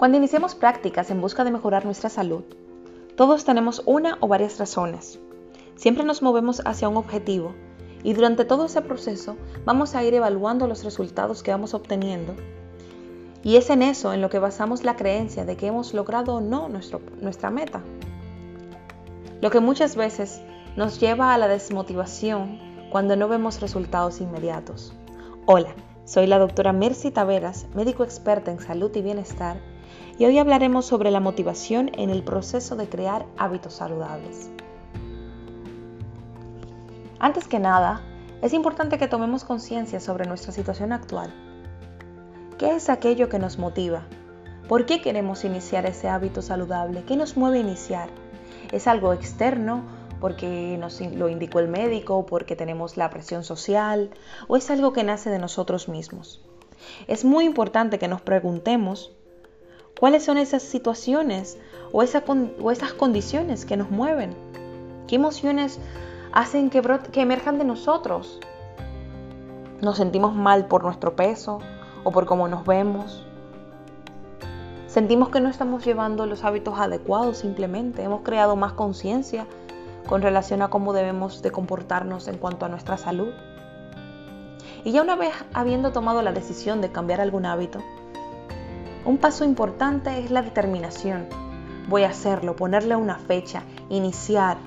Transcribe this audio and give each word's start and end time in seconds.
Cuando 0.00 0.16
iniciamos 0.16 0.54
prácticas 0.54 1.10
en 1.10 1.20
busca 1.20 1.44
de 1.44 1.50
mejorar 1.50 1.84
nuestra 1.84 2.08
salud, 2.08 2.42
todos 3.16 3.44
tenemos 3.44 3.82
una 3.84 4.16
o 4.20 4.28
varias 4.28 4.58
razones. 4.58 5.20
Siempre 5.76 6.04
nos 6.04 6.22
movemos 6.22 6.62
hacia 6.64 6.88
un 6.88 6.96
objetivo 6.96 7.52
y 8.02 8.14
durante 8.14 8.46
todo 8.46 8.64
ese 8.64 8.80
proceso 8.80 9.36
vamos 9.66 9.94
a 9.94 10.02
ir 10.02 10.14
evaluando 10.14 10.66
los 10.66 10.84
resultados 10.84 11.42
que 11.42 11.50
vamos 11.50 11.74
obteniendo. 11.74 12.34
Y 13.42 13.56
es 13.56 13.68
en 13.68 13.82
eso 13.82 14.14
en 14.14 14.22
lo 14.22 14.30
que 14.30 14.38
basamos 14.38 14.84
la 14.84 14.96
creencia 14.96 15.44
de 15.44 15.58
que 15.58 15.66
hemos 15.66 15.92
logrado 15.92 16.36
o 16.36 16.40
no 16.40 16.70
nuestra 17.20 17.50
meta. 17.50 17.82
Lo 19.42 19.50
que 19.50 19.60
muchas 19.60 19.96
veces 19.96 20.40
nos 20.76 20.98
lleva 20.98 21.34
a 21.34 21.36
la 21.36 21.46
desmotivación 21.46 22.58
cuando 22.90 23.16
no 23.16 23.28
vemos 23.28 23.60
resultados 23.60 24.22
inmediatos. 24.22 24.94
Hola, 25.44 25.74
soy 26.06 26.26
la 26.26 26.38
doctora 26.38 26.72
Mercy 26.72 27.10
Taveras, 27.10 27.66
médico 27.74 28.02
experta 28.02 28.50
en 28.50 28.60
salud 28.60 28.90
y 28.96 29.02
bienestar 29.02 29.58
y 30.18 30.24
hoy 30.24 30.38
hablaremos 30.38 30.86
sobre 30.86 31.10
la 31.10 31.20
motivación 31.20 31.90
en 31.94 32.10
el 32.10 32.22
proceso 32.22 32.76
de 32.76 32.88
crear 32.88 33.26
hábitos 33.36 33.74
saludables. 33.74 34.50
Antes 37.18 37.48
que 37.48 37.58
nada, 37.58 38.00
es 38.42 38.54
importante 38.54 38.98
que 38.98 39.08
tomemos 39.08 39.44
conciencia 39.44 40.00
sobre 40.00 40.26
nuestra 40.26 40.52
situación 40.52 40.92
actual. 40.92 41.32
¿Qué 42.58 42.76
es 42.76 42.88
aquello 42.88 43.28
que 43.28 43.38
nos 43.38 43.58
motiva? 43.58 44.02
¿Por 44.68 44.86
qué 44.86 45.02
queremos 45.02 45.44
iniciar 45.44 45.84
ese 45.84 46.08
hábito 46.08 46.42
saludable? 46.42 47.02
¿Qué 47.04 47.16
nos 47.16 47.36
mueve 47.36 47.58
a 47.58 47.62
iniciar? 47.62 48.08
¿Es 48.72 48.86
algo 48.86 49.12
externo 49.12 49.82
porque 50.20 50.76
nos 50.78 51.00
lo 51.00 51.28
indicó 51.28 51.58
el 51.58 51.68
médico, 51.68 52.24
porque 52.26 52.56
tenemos 52.56 52.96
la 52.96 53.10
presión 53.10 53.42
social, 53.42 54.10
o 54.48 54.56
es 54.56 54.70
algo 54.70 54.92
que 54.92 55.04
nace 55.04 55.30
de 55.30 55.38
nosotros 55.38 55.88
mismos? 55.88 56.42
Es 57.08 57.24
muy 57.24 57.44
importante 57.44 57.98
que 57.98 58.08
nos 58.08 58.20
preguntemos 58.20 59.12
¿Cuáles 60.00 60.24
son 60.24 60.38
esas 60.38 60.62
situaciones 60.62 61.58
o, 61.92 62.02
esas 62.02 62.92
condiciones 62.94 63.66
que 63.66 63.76
nos 63.76 63.90
mueven? 63.90 64.34
¿Qué 65.06 65.16
emociones 65.16 65.78
hacen 66.32 66.70
que, 66.70 66.80
que 67.12 67.20
emerjan 67.20 67.58
de 67.58 67.66
nosotros? 67.66 68.40
¿Nos 69.82 69.98
sentimos 69.98 70.34
mal 70.34 70.68
por 70.68 70.84
nuestro 70.84 71.14
peso 71.16 71.58
o 72.02 72.12
por 72.12 72.24
cómo 72.24 72.48
nos 72.48 72.64
vemos? 72.64 73.26
Sentimos 74.86 75.28
que 75.28 75.42
no 75.42 75.50
estamos 75.50 75.84
llevando 75.84 76.24
los 76.24 76.44
hábitos 76.44 76.78
adecuados 76.78 77.36
simplemente. 77.36 78.02
Hemos 78.02 78.22
creado 78.22 78.56
más 78.56 78.72
conciencia 78.72 79.46
con 80.08 80.22
relación 80.22 80.62
a 80.62 80.68
cómo 80.68 80.94
debemos 80.94 81.42
de 81.42 81.52
comportarnos 81.52 82.26
en 82.26 82.38
cuanto 82.38 82.64
a 82.64 82.70
nuestra 82.70 82.96
salud. 82.96 83.34
Y 84.82 84.92
ya 84.92 85.02
una 85.02 85.16
vez 85.16 85.34
habiendo 85.52 85.92
tomado 85.92 86.22
la 86.22 86.32
decisión 86.32 86.80
de 86.80 86.90
cambiar 86.90 87.20
algún 87.20 87.44
hábito, 87.44 87.80
un 89.04 89.18
paso 89.18 89.44
importante 89.44 90.18
es 90.18 90.30
la 90.30 90.42
determinación. 90.42 91.26
Voy 91.88 92.02
a 92.02 92.10
hacerlo, 92.10 92.56
ponerle 92.56 92.96
una 92.96 93.16
fecha, 93.16 93.62
iniciar. 93.88 94.58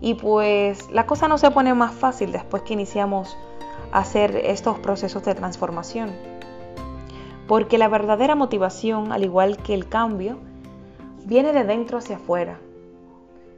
Y 0.00 0.14
pues 0.14 0.90
la 0.90 1.06
cosa 1.06 1.28
no 1.28 1.36
se 1.36 1.50
pone 1.50 1.74
más 1.74 1.94
fácil 1.94 2.32
después 2.32 2.62
que 2.62 2.72
iniciamos 2.72 3.36
a 3.92 3.98
hacer 3.98 4.36
estos 4.36 4.78
procesos 4.78 5.22
de 5.24 5.34
transformación. 5.34 6.10
Porque 7.46 7.78
la 7.78 7.88
verdadera 7.88 8.34
motivación, 8.34 9.12
al 9.12 9.24
igual 9.24 9.58
que 9.58 9.74
el 9.74 9.88
cambio, 9.88 10.38
viene 11.26 11.52
de 11.52 11.64
dentro 11.64 11.98
hacia 11.98 12.16
afuera. 12.16 12.58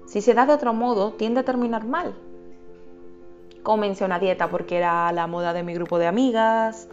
Si 0.06 0.20
se 0.20 0.34
da 0.34 0.46
de 0.46 0.54
otro 0.54 0.74
modo, 0.74 1.12
tiende 1.12 1.40
a 1.40 1.44
terminar 1.44 1.86
mal. 1.86 2.14
Comencé 3.62 4.04
una 4.04 4.18
dieta 4.18 4.48
porque 4.48 4.76
era 4.76 5.12
la 5.12 5.28
moda 5.28 5.52
de 5.52 5.62
mi 5.62 5.72
grupo 5.74 5.98
de 5.98 6.08
amigas, 6.08 6.88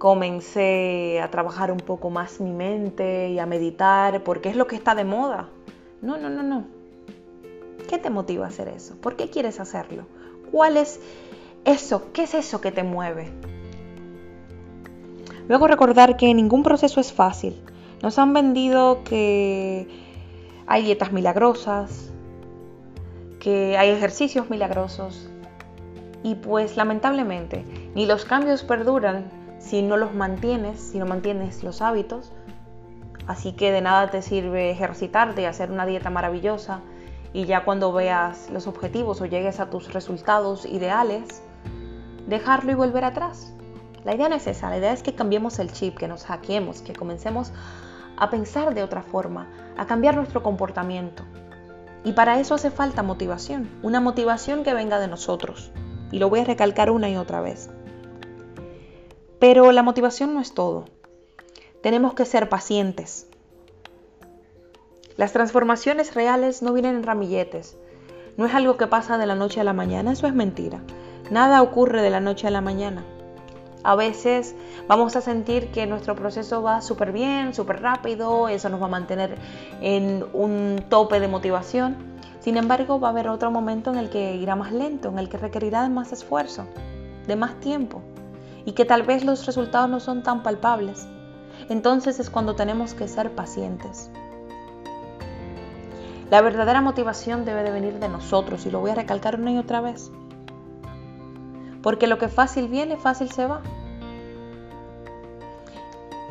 comencé 0.00 1.20
a 1.20 1.30
trabajar 1.30 1.70
un 1.70 1.76
poco 1.76 2.08
más 2.08 2.40
mi 2.40 2.52
mente 2.52 3.28
y 3.28 3.38
a 3.38 3.44
meditar 3.44 4.24
porque 4.24 4.48
es 4.48 4.56
lo 4.56 4.66
que 4.66 4.74
está 4.74 4.94
de 4.94 5.04
moda. 5.04 5.50
No, 6.00 6.16
no, 6.16 6.30
no, 6.30 6.42
no. 6.42 6.64
¿Qué 7.86 7.98
te 7.98 8.08
motiva 8.08 8.46
a 8.46 8.48
hacer 8.48 8.68
eso? 8.68 8.96
¿Por 8.96 9.16
qué 9.16 9.28
quieres 9.28 9.60
hacerlo? 9.60 10.06
¿Cuál 10.50 10.78
es 10.78 11.00
eso? 11.66 12.10
¿Qué 12.14 12.22
es 12.22 12.32
eso 12.32 12.62
que 12.62 12.72
te 12.72 12.82
mueve? 12.82 13.30
Luego 15.48 15.66
recordar 15.66 16.16
que 16.16 16.32
ningún 16.32 16.62
proceso 16.62 16.98
es 16.98 17.12
fácil. 17.12 17.60
Nos 18.02 18.18
han 18.18 18.32
vendido 18.32 19.04
que 19.04 19.86
hay 20.66 20.82
dietas 20.82 21.12
milagrosas, 21.12 22.10
que 23.38 23.76
hay 23.76 23.90
ejercicios 23.90 24.48
milagrosos. 24.48 25.28
Y 26.22 26.36
pues 26.36 26.78
lamentablemente 26.78 27.66
ni 27.94 28.06
los 28.06 28.24
cambios 28.24 28.62
perduran 28.62 29.39
si 29.60 29.82
no 29.82 29.96
los 29.96 30.12
mantienes, 30.14 30.80
si 30.80 30.98
no 30.98 31.06
mantienes 31.06 31.62
los 31.62 31.82
hábitos. 31.82 32.32
Así 33.28 33.52
que 33.52 33.70
de 33.70 33.82
nada 33.82 34.10
te 34.10 34.22
sirve 34.22 34.70
ejercitarte 34.70 35.42
y 35.42 35.44
hacer 35.44 35.70
una 35.70 35.86
dieta 35.86 36.10
maravillosa 36.10 36.80
y 37.32 37.44
ya 37.44 37.64
cuando 37.64 37.92
veas 37.92 38.50
los 38.50 38.66
objetivos 38.66 39.20
o 39.20 39.26
llegues 39.26 39.60
a 39.60 39.70
tus 39.70 39.92
resultados 39.92 40.66
ideales, 40.66 41.42
dejarlo 42.26 42.72
y 42.72 42.74
volver 42.74 43.04
atrás. 43.04 43.52
La 44.04 44.14
idea 44.14 44.28
no 44.28 44.34
es 44.34 44.46
esa, 44.46 44.70
la 44.70 44.78
idea 44.78 44.92
es 44.92 45.02
que 45.02 45.14
cambiemos 45.14 45.58
el 45.58 45.70
chip, 45.70 45.96
que 45.96 46.08
nos 46.08 46.24
hackeemos, 46.24 46.80
que 46.82 46.94
comencemos 46.94 47.52
a 48.16 48.30
pensar 48.30 48.74
de 48.74 48.82
otra 48.82 49.02
forma, 49.02 49.46
a 49.76 49.86
cambiar 49.86 50.16
nuestro 50.16 50.42
comportamiento. 50.42 51.22
Y 52.02 52.12
para 52.12 52.40
eso 52.40 52.54
hace 52.54 52.70
falta 52.70 53.02
motivación, 53.02 53.70
una 53.82 54.00
motivación 54.00 54.64
que 54.64 54.74
venga 54.74 54.98
de 54.98 55.08
nosotros. 55.08 55.70
Y 56.10 56.18
lo 56.18 56.30
voy 56.30 56.40
a 56.40 56.44
recalcar 56.44 56.90
una 56.90 57.10
y 57.10 57.16
otra 57.16 57.42
vez. 57.42 57.70
Pero 59.40 59.72
la 59.72 59.82
motivación 59.82 60.34
no 60.34 60.40
es 60.40 60.52
todo. 60.52 60.84
Tenemos 61.82 62.12
que 62.12 62.26
ser 62.26 62.50
pacientes. 62.50 63.26
Las 65.16 65.32
transformaciones 65.32 66.14
reales 66.14 66.60
no 66.60 66.74
vienen 66.74 66.96
en 66.96 67.02
ramilletes. 67.02 67.78
No 68.36 68.44
es 68.44 68.54
algo 68.54 68.76
que 68.76 68.86
pasa 68.86 69.16
de 69.16 69.24
la 69.24 69.34
noche 69.34 69.58
a 69.58 69.64
la 69.64 69.72
mañana, 69.72 70.12
eso 70.12 70.26
es 70.26 70.34
mentira. 70.34 70.82
Nada 71.30 71.62
ocurre 71.62 72.02
de 72.02 72.10
la 72.10 72.20
noche 72.20 72.48
a 72.48 72.50
la 72.50 72.60
mañana. 72.60 73.02
A 73.82 73.94
veces 73.94 74.54
vamos 74.86 75.16
a 75.16 75.22
sentir 75.22 75.68
que 75.68 75.86
nuestro 75.86 76.14
proceso 76.14 76.62
va 76.62 76.82
súper 76.82 77.10
bien, 77.10 77.54
súper 77.54 77.80
rápido, 77.80 78.50
eso 78.50 78.68
nos 78.68 78.82
va 78.82 78.86
a 78.86 78.90
mantener 78.90 79.38
en 79.80 80.22
un 80.34 80.84
tope 80.90 81.18
de 81.18 81.28
motivación. 81.28 81.96
Sin 82.40 82.58
embargo, 82.58 83.00
va 83.00 83.08
a 83.08 83.10
haber 83.12 83.28
otro 83.28 83.50
momento 83.50 83.90
en 83.90 83.96
el 83.96 84.10
que 84.10 84.36
irá 84.36 84.54
más 84.54 84.70
lento, 84.72 85.08
en 85.08 85.18
el 85.18 85.30
que 85.30 85.38
requerirá 85.38 85.88
más 85.88 86.12
esfuerzo, 86.12 86.66
de 87.26 87.36
más 87.36 87.58
tiempo 87.60 88.02
y 88.64 88.72
que 88.72 88.84
tal 88.84 89.02
vez 89.02 89.24
los 89.24 89.46
resultados 89.46 89.88
no 89.88 90.00
son 90.00 90.22
tan 90.22 90.42
palpables. 90.42 91.06
Entonces 91.68 92.20
es 92.20 92.30
cuando 92.30 92.54
tenemos 92.54 92.94
que 92.94 93.08
ser 93.08 93.34
pacientes. 93.34 94.10
La 96.30 96.42
verdadera 96.42 96.80
motivación 96.80 97.44
debe 97.44 97.64
de 97.64 97.70
venir 97.70 97.98
de 97.98 98.08
nosotros 98.08 98.64
y 98.64 98.70
lo 98.70 98.80
voy 98.80 98.92
a 98.92 98.94
recalcar 98.94 99.38
una 99.38 99.52
y 99.52 99.58
otra 99.58 99.80
vez. 99.80 100.10
Porque 101.82 102.06
lo 102.06 102.18
que 102.18 102.28
fácil 102.28 102.68
viene, 102.68 102.96
fácil 102.96 103.30
se 103.30 103.46
va. 103.46 103.62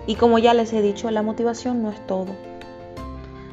Y 0.08 0.16
como 0.16 0.40
ya 0.40 0.54
les 0.54 0.72
he 0.74 0.82
dicho, 0.82 1.12
la 1.12 1.22
motivación 1.22 1.84
no 1.84 1.90
es 1.90 2.08
todo. 2.08 2.28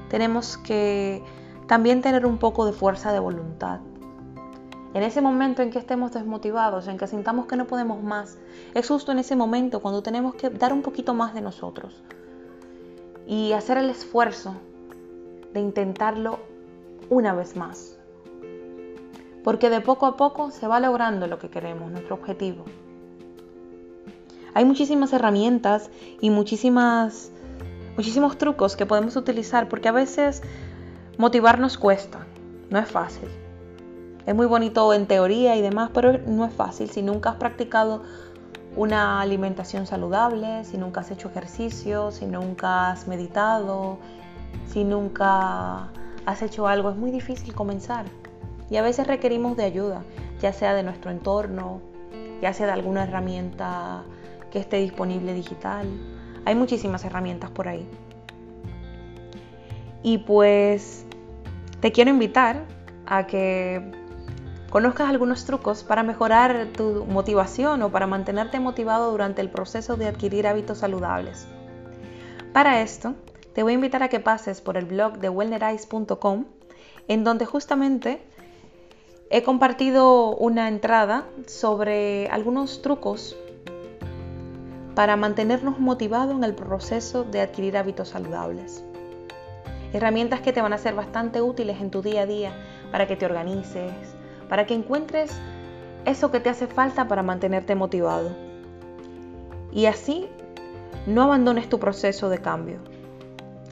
Tenemos 0.09 0.57
que 0.57 1.23
también 1.67 2.01
tener 2.01 2.27
un 2.27 2.39
poco 2.39 2.65
de 2.65 2.73
fuerza 2.73 3.13
de 3.13 3.19
voluntad. 3.19 3.81
En 4.97 5.03
ese 5.03 5.21
momento 5.21 5.61
en 5.61 5.71
que 5.71 5.79
estemos 5.79 6.13
desmotivados, 6.13 6.89
en 6.89 6.97
que 6.97 7.07
sintamos 7.07 7.45
que 7.45 7.57
no 7.57 7.67
podemos 7.67 8.03
más, 8.03 8.39
es 8.73 8.89
justo 8.89 9.13
en 9.13 9.19
ese 9.19 9.37
momento 9.37 9.81
cuando 9.81 10.03
tenemos 10.03 10.35
que 10.37 10.49
dar 10.49 10.73
un 10.73 10.81
poquito 10.81 11.13
más 11.13 11.35
de 11.35 11.43
nosotros 11.43 12.03
y 13.27 13.53
hacer 13.53 13.77
el 13.77 13.91
esfuerzo 13.91 14.55
de 15.53 15.61
intentarlo 15.61 16.39
una 17.11 17.35
vez 17.35 17.57
más. 17.57 17.99
Porque 19.45 19.69
de 19.69 19.83
poco 19.83 20.07
a 20.07 20.17
poco 20.17 20.51
se 20.51 20.67
va 20.67 20.81
logrando 20.81 21.27
lo 21.27 21.39
que 21.39 21.51
queremos, 21.51 21.93
nuestro 21.93 22.15
objetivo. 22.15 22.65
Hay 24.55 24.65
muchísimas 24.65 25.13
herramientas 25.13 25.91
y 26.23 26.31
muchísimas, 26.31 27.33
muchísimos 27.97 28.39
trucos 28.39 28.77
que 28.77 28.87
podemos 28.87 29.15
utilizar 29.17 29.69
porque 29.69 29.89
a 29.89 29.93
veces 29.93 30.41
motivarnos 31.19 31.77
cuesta, 31.77 32.25
no 32.71 32.79
es 32.79 32.91
fácil. 32.91 33.29
Es 34.27 34.35
muy 34.35 34.47
bonito 34.47 34.93
en 34.93 35.07
teoría 35.07 35.57
y 35.57 35.63
demás, 35.63 35.91
pero 35.95 36.19
no 36.19 36.45
es 36.45 36.53
fácil 36.53 36.91
si 36.91 37.01
nunca 37.01 37.31
has 37.31 37.37
practicado 37.37 38.03
una 38.75 39.21
alimentación 39.21 39.87
saludable, 39.87 40.65
si 40.65 40.77
nunca 40.77 41.01
has 41.01 41.11
hecho 41.13 41.29
ejercicio, 41.29 42.11
si 42.11 42.27
nunca 42.27 42.91
has 42.91 43.07
meditado, 43.07 43.99
si 44.67 44.83
nunca 44.83 45.91
has 46.27 46.43
hecho 46.43 46.67
algo, 46.67 46.91
es 46.91 46.97
muy 46.97 47.13
difícil 47.13 47.55
comenzar. 47.55 48.05
Y 48.69 48.77
a 48.77 48.83
veces 48.83 49.07
requerimos 49.07 49.57
de 49.57 49.63
ayuda, 49.63 50.03
ya 50.41 50.53
sea 50.53 50.75
de 50.75 50.83
nuestro 50.83 51.13
entorno, 51.13 51.81
ya 52.43 52.53
sea 52.53 52.67
de 52.67 52.73
alguna 52.73 53.05
herramienta 53.05 54.03
que 54.51 54.59
esté 54.59 54.79
disponible 54.79 55.35
digital. 55.35 55.87
Hay 56.45 56.57
muchísimas 56.57 57.05
herramientas 57.05 57.51
por 57.51 57.69
ahí. 57.69 57.89
Y 60.03 60.19
pues 60.19 61.07
te 61.81 61.93
quiero 61.93 62.11
invitar 62.11 62.65
a 63.07 63.27
que 63.27 64.06
conozcas 64.71 65.09
algunos 65.09 65.45
trucos 65.45 65.85
para 65.85 66.03
mejorar 66.03 66.69
tu 66.77 67.05
motivación 67.07 67.83
o 67.83 67.91
para 67.91 68.07
mantenerte 68.07 68.61
motivado 68.61 69.11
durante 69.11 69.41
el 69.41 69.51
proceso 69.51 69.97
de 69.97 70.09
adquirir 70.09 70.47
hábitos 70.47 70.79
saludables. 70.79 71.47
Para 72.53 72.81
esto, 72.81 73.15
te 73.55 73.63
voy 73.63 73.73
a 73.73 73.75
invitar 73.77 74.03
a 74.03 74.09
que 74.09 74.21
pases 74.21 74.61
por 74.61 74.77
el 74.77 74.87
blog 74.87 75.19
de 75.19 75.29
wellnerize.com, 75.29 76.45
en 77.09 77.25
donde 77.25 77.47
justamente 77.47 78.21
he 79.31 79.43
compartido 79.43 80.37
una 80.37 80.69
entrada 80.69 81.27
sobre 81.47 82.29
algunos 82.29 82.83
trucos 82.83 83.37
para 84.95 85.17
mantenernos 85.17 85.79
motivados 85.79 86.35
en 86.35 86.45
el 86.45 86.55
proceso 86.55 87.25
de 87.25 87.43
adquirir 87.43 87.77
hábitos 87.77 88.09
saludables. 88.09 88.83
Herramientas 89.93 90.41
que 90.41 90.53
te 90.53 90.63
van 90.63 90.73
a 90.73 90.79
ser 90.79 90.95
bastante 90.95 91.43
útiles 91.43 91.81
en 91.81 91.91
tu 91.91 92.03
día 92.03 92.23
a 92.23 92.27
día 92.27 92.53
para 92.91 93.07
que 93.07 93.17
te 93.17 93.27
organices, 93.27 94.16
para 94.49 94.67
que 94.67 94.75
encuentres 94.75 95.37
eso 96.05 96.31
que 96.31 96.41
te 96.41 96.51
hace 96.51 96.67
falta 96.67 97.09
para 97.09 97.23
mantenerte 97.23 97.75
motivado. 97.75 98.31
Y 99.73 99.87
así 99.87 100.29
no 101.07 101.23
abandones 101.23 101.69
tu 101.69 101.79
proceso 101.79 102.29
de 102.29 102.39
cambio. 102.39 102.79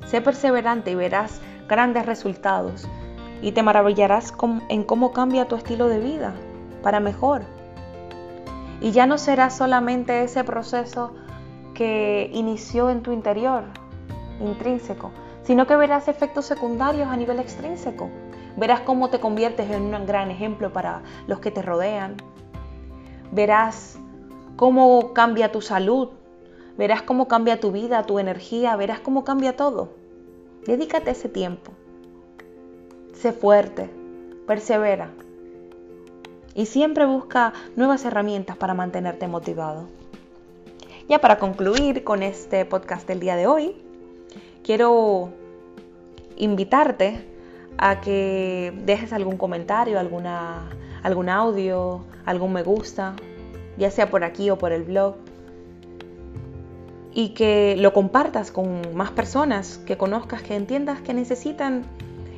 Sé 0.06 0.21
perseverante 0.21 0.91
y 0.91 0.94
verás 0.94 1.41
grandes 1.69 2.06
resultados 2.06 2.87
y 3.41 3.53
te 3.53 3.62
maravillarás 3.62 4.32
en 4.69 4.85
cómo 4.85 5.12
cambia 5.12 5.47
tu 5.47 5.56
estilo 5.56 5.88
de 5.88 5.99
vida 5.99 6.35
para 6.82 7.00
mejor. 7.00 7.43
Y 8.81 8.91
ya 8.93 9.06
no 9.06 9.19
será 9.19 9.50
solamente 9.50 10.23
ese 10.23 10.44
proceso 10.44 11.15
que 11.75 12.31
inició 12.32 12.91
en 12.91 13.03
tu 13.03 13.12
interior, 13.12 13.65
intrínseco, 14.41 15.11
sino 15.43 15.67
que 15.67 15.77
verás 15.77 16.09
efectos 16.09 16.47
secundarios 16.47 17.09
a 17.09 17.17
nivel 17.17 17.38
extrínseco. 17.38 18.11
Verás 18.56 18.81
cómo 18.81 19.11
te 19.11 19.21
conviertes 19.21 19.71
en 19.71 19.95
un 19.95 20.06
gran 20.06 20.31
ejemplo 20.31 20.73
para 20.73 21.03
los 21.27 21.41
que 21.41 21.51
te 21.51 21.62
rodean. 21.62 22.17
Verás 23.33 23.99
cómo 24.56 25.12
cambia 25.12 25.51
tu 25.51 25.61
salud, 25.61 26.11
Verás 26.77 27.03
cómo 27.03 27.29
cambia 27.29 27.61
tu 27.61 27.71
vida, 27.71 28.03
tu 28.03 28.19
energía, 28.19 28.75
verás 28.75 28.99
cómo 28.99 29.25
cambia 29.25 29.56
todo. 29.56 29.91
Dedícate 30.67 31.12
ese 31.12 31.29
tiempo. 31.29 31.71
Sé 33.12 33.33
fuerte, 33.33 33.89
persevera. 34.47 35.11
Y 36.55 36.67
siempre 36.67 37.06
busca 37.06 37.53
nuevas 37.77 38.05
herramientas 38.05 38.56
para 38.56 38.75
mantenerte 38.75 39.29
motivado. 39.29 39.87
Ya 41.09 41.21
para 41.21 41.39
concluir 41.39 42.03
con 42.03 42.23
este 42.25 42.65
podcast 42.65 43.06
del 43.06 43.21
día 43.21 43.37
de 43.37 43.47
hoy, 43.47 43.77
quiero 44.65 45.29
invitarte 46.37 47.25
a 47.79 48.00
que 48.00 48.73
dejes 48.85 49.12
algún 49.12 49.37
comentario, 49.37 49.99
alguna, 49.99 50.71
algún 51.03 51.29
audio, 51.29 52.05
algún 52.25 52.53
me 52.53 52.62
gusta, 52.62 53.15
ya 53.76 53.91
sea 53.91 54.11
por 54.11 54.25
aquí 54.25 54.50
o 54.50 54.59
por 54.59 54.73
el 54.73 54.85
blog 54.85 55.17
y 57.15 57.31
que 57.31 57.76
lo 57.79 57.93
compartas 57.93 58.50
con 58.50 58.94
más 58.94 59.12
personas 59.12 59.79
que 59.87 59.97
conozcas, 59.97 60.43
que 60.43 60.56
entiendas 60.56 61.00
que 61.00 61.15
necesitan 61.15 61.85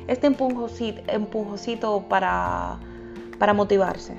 este 0.07 0.27
empujoncito, 0.27 2.03
para, 2.07 2.79
para 3.39 3.53
motivarse. 3.53 4.15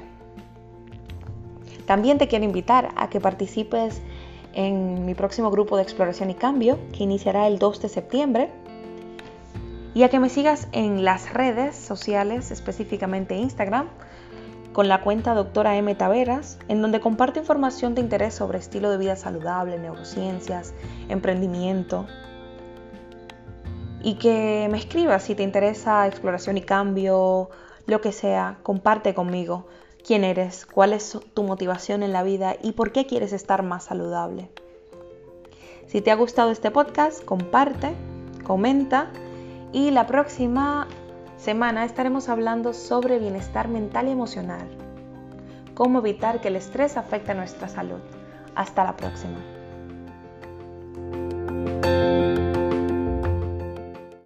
También 1.87 2.19
te 2.19 2.29
quiero 2.29 2.45
invitar 2.45 2.91
a 2.97 3.09
que 3.09 3.21
participes 3.21 4.03
en 4.53 5.07
mi 5.07 5.15
próximo 5.15 5.51
grupo 5.51 5.77
de 5.77 5.85
exploración 5.85 6.31
y 6.31 6.35
cambio 6.35 6.79
que 6.93 7.05
iniciará 7.05 7.47
el 7.47 7.59
2 7.59 7.81
de 7.81 7.89
septiembre 7.89 8.51
y 9.95 10.03
a 10.03 10.09
que 10.09 10.21
me 10.21 10.29
sigas 10.29 10.69
en 10.73 11.05
las 11.05 11.33
redes 11.33 11.77
sociales, 11.77 12.51
específicamente 12.51 13.35
Instagram, 13.37 13.89
con 14.73 14.89
la 14.89 15.01
cuenta 15.01 15.35
Doctora 15.35 15.77
M. 15.77 15.95
Taveras, 15.95 16.59
en 16.69 16.83
donde 16.83 17.01
comparto 17.01 17.41
información 17.41 17.95
de 17.95 18.03
interés 18.03 18.35
sobre 18.35 18.59
estilo 18.59 18.91
de 18.91 18.99
vida 18.99 19.17
saludable, 19.17 19.79
neurociencias, 19.79 20.75
emprendimiento. 21.09 22.07
Y 24.03 24.15
que 24.15 24.69
me 24.71 24.79
escribas 24.79 25.25
si 25.25 25.35
te 25.35 25.43
interesa 25.43 26.07
exploración 26.07 26.59
y 26.59 26.63
cambio, 26.63 27.51
lo 27.87 28.01
que 28.01 28.13
sea, 28.13 28.59
comparte 28.63 29.15
conmigo 29.15 29.67
quién 30.07 30.23
eres, 30.23 30.65
cuál 30.65 30.93
es 30.93 31.19
tu 31.35 31.43
motivación 31.43 32.03
en 32.03 32.13
la 32.13 32.23
vida 32.23 32.57
y 32.63 32.73
por 32.73 32.93
qué 32.93 33.07
quieres 33.07 33.33
estar 33.33 33.63
más 33.63 33.85
saludable. 33.85 34.49
Si 35.87 36.01
te 36.03 36.11
ha 36.11 36.15
gustado 36.15 36.51
este 36.51 36.71
podcast, 36.71 37.25
comparte, 37.25 37.95
comenta 38.45 39.11
y 39.73 39.91
la 39.91 40.07
próxima 40.07 40.87
semana 41.37 41.85
estaremos 41.85 42.29
hablando 42.29 42.73
sobre 42.73 43.19
bienestar 43.19 43.69
mental 43.69 44.09
y 44.09 44.13
emocional. 44.13 44.69
Cómo 45.75 46.01
evitar 46.01 46.41
que 46.41 46.49
el 46.49 46.57
estrés 46.57 46.97
afecte 46.97 47.33
a 47.33 47.35
nuestra 47.35 47.69
salud. 47.69 48.01
Hasta 48.55 48.83
la 48.85 48.97
próxima. 48.97 49.58